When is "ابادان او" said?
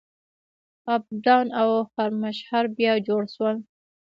0.95-1.69